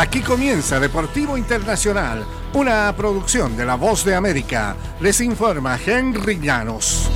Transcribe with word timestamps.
Aquí 0.00 0.22
comienza 0.22 0.80
Deportivo 0.80 1.36
Internacional, 1.36 2.24
una 2.54 2.90
producción 2.96 3.54
de 3.54 3.66
La 3.66 3.74
Voz 3.74 4.02
de 4.02 4.14
América. 4.14 4.74
Les 4.98 5.20
informa 5.20 5.78
Henry 5.78 6.40
Llanos. 6.40 7.10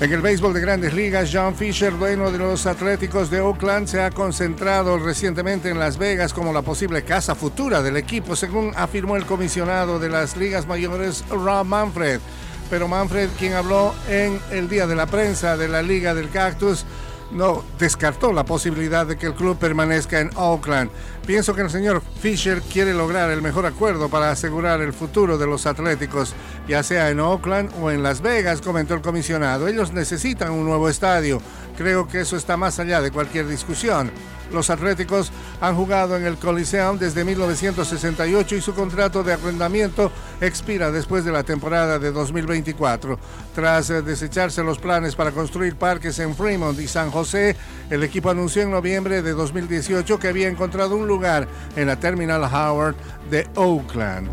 En 0.00 0.10
el 0.10 0.22
béisbol 0.22 0.54
de 0.54 0.60
grandes 0.62 0.94
ligas, 0.94 1.28
John 1.30 1.54
Fisher, 1.54 1.98
dueño 1.98 2.32
de 2.32 2.38
los 2.38 2.64
Atléticos 2.64 3.28
de 3.28 3.42
Oakland, 3.42 3.88
se 3.88 4.00
ha 4.00 4.10
concentrado 4.10 4.98
recientemente 4.98 5.68
en 5.68 5.78
Las 5.78 5.98
Vegas 5.98 6.32
como 6.32 6.50
la 6.50 6.62
posible 6.62 7.04
casa 7.04 7.34
futura 7.34 7.82
del 7.82 7.98
equipo, 7.98 8.34
según 8.34 8.72
afirmó 8.74 9.16
el 9.16 9.26
comisionado 9.26 9.98
de 9.98 10.08
las 10.08 10.34
ligas 10.38 10.66
mayores, 10.66 11.24
Rob 11.28 11.66
Manfred. 11.66 12.20
Pero 12.70 12.88
Manfred, 12.88 13.28
quien 13.38 13.52
habló 13.52 13.94
en 14.08 14.40
el 14.50 14.66
día 14.70 14.86
de 14.86 14.96
la 14.96 15.04
prensa 15.04 15.58
de 15.58 15.68
la 15.68 15.82
Liga 15.82 16.14
del 16.14 16.30
Cactus, 16.30 16.86
no 17.30 17.64
descartó 17.78 18.32
la 18.32 18.44
posibilidad 18.44 19.06
de 19.06 19.16
que 19.16 19.26
el 19.26 19.34
club 19.34 19.58
permanezca 19.58 20.20
en 20.20 20.30
Oakland. 20.36 20.90
Pienso 21.26 21.54
que 21.54 21.62
el 21.62 21.70
señor 21.70 22.02
Fisher 22.20 22.62
quiere 22.62 22.94
lograr 22.94 23.30
el 23.30 23.42
mejor 23.42 23.66
acuerdo 23.66 24.08
para 24.08 24.30
asegurar 24.30 24.80
el 24.80 24.92
futuro 24.92 25.38
de 25.38 25.46
los 25.46 25.66
Atléticos, 25.66 26.34
ya 26.68 26.82
sea 26.82 27.10
en 27.10 27.20
Oakland 27.20 27.72
o 27.80 27.90
en 27.90 28.02
Las 28.02 28.20
Vegas, 28.20 28.60
comentó 28.60 28.94
el 28.94 29.02
comisionado. 29.02 29.66
Ellos 29.66 29.92
necesitan 29.92 30.52
un 30.52 30.64
nuevo 30.64 30.88
estadio. 30.88 31.40
Creo 31.76 32.08
que 32.08 32.20
eso 32.20 32.36
está 32.36 32.56
más 32.56 32.78
allá 32.78 33.00
de 33.00 33.10
cualquier 33.10 33.46
discusión. 33.46 34.10
Los 34.52 34.70
Atléticos 34.70 35.32
han 35.60 35.74
jugado 35.74 36.16
en 36.16 36.24
el 36.24 36.36
Coliseum 36.36 36.98
desde 36.98 37.24
1968 37.24 38.54
y 38.54 38.60
su 38.60 38.74
contrato 38.74 39.24
de 39.24 39.32
arrendamiento 39.32 40.12
expira 40.40 40.92
después 40.92 41.24
de 41.24 41.32
la 41.32 41.42
temporada 41.42 41.98
de 41.98 42.12
2024. 42.12 43.18
Tras 43.54 43.90
eh, 43.90 44.02
desecharse 44.02 44.62
los 44.62 44.78
planes 44.78 45.16
para 45.16 45.32
construir 45.32 45.76
parques 45.76 46.18
en 46.20 46.34
Fremont 46.34 46.78
y 46.78 46.86
San 46.86 47.10
José, 47.10 47.56
el 47.90 48.02
equipo 48.04 48.30
anunció 48.30 48.62
en 48.62 48.70
noviembre 48.70 49.22
de 49.22 49.32
2018 49.32 50.18
que 50.18 50.28
había 50.28 50.48
encontrado 50.48 50.96
un 50.96 51.08
lugar 51.08 51.48
en 51.74 51.88
la 51.88 51.98
Terminal 51.98 52.44
Howard 52.44 52.94
de 53.30 53.48
Oakland. 53.56 54.28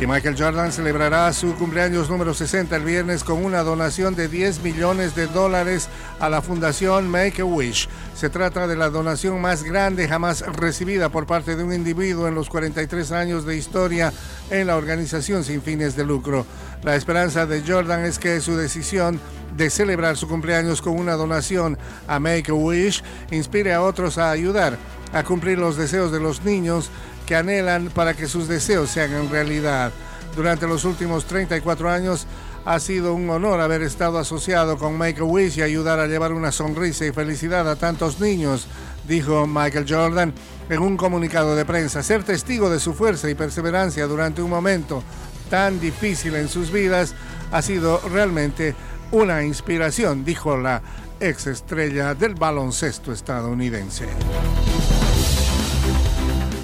Y 0.00 0.06
Michael 0.06 0.36
Jordan 0.38 0.70
celebrará 0.70 1.32
su 1.32 1.56
cumpleaños 1.56 2.08
número 2.08 2.32
60 2.32 2.76
el 2.76 2.84
viernes 2.84 3.24
con 3.24 3.44
una 3.44 3.64
donación 3.64 4.14
de 4.14 4.28
10 4.28 4.62
millones 4.62 5.16
de 5.16 5.26
dólares 5.26 5.88
a 6.20 6.28
la 6.28 6.40
fundación 6.40 7.08
Make 7.08 7.42
a 7.42 7.44
Wish. 7.44 7.88
Se 8.14 8.30
trata 8.30 8.68
de 8.68 8.76
la 8.76 8.90
donación 8.90 9.40
más 9.40 9.64
grande 9.64 10.06
jamás 10.06 10.42
recibida 10.54 11.08
por 11.08 11.26
parte 11.26 11.56
de 11.56 11.64
un 11.64 11.72
individuo 11.72 12.28
en 12.28 12.36
los 12.36 12.48
43 12.48 13.10
años 13.10 13.44
de 13.44 13.56
historia 13.56 14.12
en 14.50 14.68
la 14.68 14.76
organización 14.76 15.42
sin 15.42 15.62
fines 15.62 15.96
de 15.96 16.04
lucro. 16.04 16.46
La 16.84 16.94
esperanza 16.94 17.46
de 17.46 17.64
Jordan 17.66 18.04
es 18.04 18.20
que 18.20 18.40
su 18.40 18.56
decisión 18.56 19.18
de 19.56 19.68
celebrar 19.68 20.16
su 20.16 20.28
cumpleaños 20.28 20.80
con 20.80 20.96
una 20.96 21.14
donación 21.14 21.76
a 22.06 22.20
Make 22.20 22.52
a 22.52 22.54
Wish 22.54 23.02
inspire 23.32 23.74
a 23.74 23.82
otros 23.82 24.16
a 24.16 24.30
ayudar 24.30 24.78
a 25.12 25.24
cumplir 25.24 25.58
los 25.58 25.76
deseos 25.76 26.12
de 26.12 26.20
los 26.20 26.44
niños 26.44 26.88
que 27.28 27.36
anhelan 27.36 27.90
para 27.90 28.14
que 28.14 28.26
sus 28.26 28.48
deseos 28.48 28.88
se 28.88 29.02
hagan 29.02 29.28
realidad. 29.28 29.92
Durante 30.34 30.66
los 30.66 30.86
últimos 30.86 31.26
34 31.26 31.90
años 31.90 32.26
ha 32.64 32.80
sido 32.80 33.12
un 33.12 33.28
honor 33.28 33.60
haber 33.60 33.82
estado 33.82 34.18
asociado 34.18 34.78
con 34.78 34.96
Make 34.96 35.20
a 35.20 35.24
Wish 35.24 35.58
y 35.58 35.62
ayudar 35.62 36.00
a 36.00 36.06
llevar 36.06 36.32
una 36.32 36.52
sonrisa 36.52 37.04
y 37.04 37.12
felicidad 37.12 37.68
a 37.68 37.76
tantos 37.76 38.18
niños, 38.18 38.66
dijo 39.06 39.46
Michael 39.46 39.84
Jordan 39.86 40.32
en 40.70 40.78
un 40.78 40.96
comunicado 40.96 41.54
de 41.54 41.66
prensa. 41.66 42.02
Ser 42.02 42.24
testigo 42.24 42.70
de 42.70 42.80
su 42.80 42.94
fuerza 42.94 43.28
y 43.28 43.34
perseverancia 43.34 44.06
durante 44.06 44.40
un 44.40 44.48
momento 44.48 45.02
tan 45.50 45.78
difícil 45.80 46.34
en 46.34 46.48
sus 46.48 46.72
vidas 46.72 47.14
ha 47.52 47.60
sido 47.60 48.00
realmente 48.10 48.74
una 49.10 49.42
inspiración, 49.42 50.24
dijo 50.24 50.56
la 50.56 50.80
ex 51.20 51.46
estrella 51.46 52.14
del 52.14 52.36
baloncesto 52.36 53.12
estadounidense. 53.12 54.06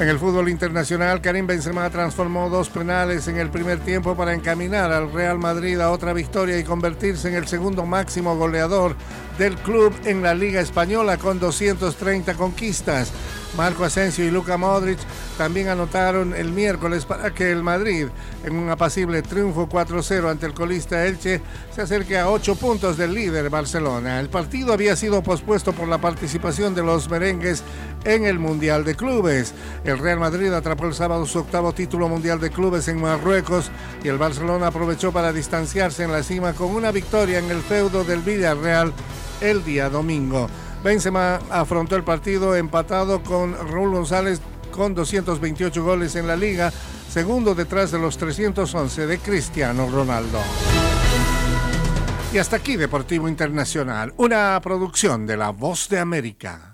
En 0.00 0.08
el 0.08 0.18
fútbol 0.18 0.48
internacional, 0.48 1.20
Karim 1.20 1.46
Benzema 1.46 1.88
transformó 1.88 2.50
dos 2.50 2.68
penales 2.68 3.28
en 3.28 3.36
el 3.36 3.48
primer 3.48 3.78
tiempo 3.78 4.16
para 4.16 4.34
encaminar 4.34 4.90
al 4.90 5.12
Real 5.12 5.38
Madrid 5.38 5.78
a 5.78 5.92
otra 5.92 6.12
victoria 6.12 6.58
y 6.58 6.64
convertirse 6.64 7.28
en 7.28 7.36
el 7.36 7.46
segundo 7.46 7.86
máximo 7.86 8.36
goleador 8.36 8.96
del 9.38 9.56
club 9.56 9.94
en 10.04 10.20
la 10.20 10.34
Liga 10.34 10.60
Española 10.60 11.16
con 11.16 11.38
230 11.38 12.34
conquistas. 12.34 13.12
Marco 13.56 13.84
Asensio 13.84 14.24
y 14.24 14.32
Luca 14.32 14.56
Modric 14.56 14.98
también 15.38 15.68
anotaron 15.68 16.34
el 16.34 16.50
miércoles 16.50 17.04
para 17.04 17.32
que 17.32 17.52
el 17.52 17.62
Madrid, 17.62 18.08
en 18.44 18.56
un 18.56 18.68
apacible 18.68 19.22
triunfo 19.22 19.68
4-0 19.68 20.28
ante 20.28 20.46
el 20.46 20.54
colista 20.54 21.06
Elche, 21.06 21.40
se 21.72 21.82
acerque 21.82 22.18
a 22.18 22.28
8 22.30 22.56
puntos 22.56 22.96
del 22.96 23.14
líder 23.14 23.50
Barcelona. 23.50 24.18
El 24.18 24.28
partido 24.28 24.72
había 24.72 24.96
sido 24.96 25.22
pospuesto 25.22 25.72
por 25.72 25.86
la 25.86 25.98
participación 25.98 26.74
de 26.74 26.82
los 26.82 27.08
merengues 27.08 27.62
en 28.04 28.24
el 28.26 28.40
Mundial 28.40 28.84
de 28.84 28.96
Clubes. 28.96 29.54
El 29.84 29.98
Real 29.98 30.18
Madrid 30.18 30.50
atrapó 30.52 30.86
el 30.86 30.94
sábado 30.94 31.26
su 31.26 31.40
octavo 31.40 31.74
título 31.74 32.08
mundial 32.08 32.40
de 32.40 32.50
clubes 32.50 32.88
en 32.88 33.00
Marruecos 33.00 33.70
y 34.02 34.08
el 34.08 34.16
Barcelona 34.16 34.68
aprovechó 34.68 35.12
para 35.12 35.32
distanciarse 35.32 36.04
en 36.04 36.12
la 36.12 36.22
cima 36.22 36.54
con 36.54 36.74
una 36.74 36.90
victoria 36.90 37.38
en 37.38 37.50
el 37.50 37.60
feudo 37.60 38.02
del 38.02 38.20
Villarreal 38.20 38.94
el 39.42 39.62
día 39.62 39.90
domingo. 39.90 40.48
Benzema 40.82 41.38
afrontó 41.50 41.96
el 41.96 42.04
partido 42.04 42.56
empatado 42.56 43.22
con 43.22 43.54
Raúl 43.54 43.90
González 43.90 44.40
con 44.70 44.94
228 44.94 45.84
goles 45.84 46.16
en 46.16 46.26
la 46.26 46.36
liga, 46.36 46.72
segundo 47.10 47.54
detrás 47.54 47.90
de 47.90 47.98
los 47.98 48.16
311 48.16 49.06
de 49.06 49.18
Cristiano 49.18 49.88
Ronaldo. 49.90 50.40
Y 52.32 52.38
hasta 52.38 52.56
aquí 52.56 52.76
Deportivo 52.76 53.28
Internacional, 53.28 54.14
una 54.16 54.58
producción 54.62 55.26
de 55.26 55.36
La 55.36 55.50
Voz 55.50 55.88
de 55.88 56.00
América. 56.00 56.72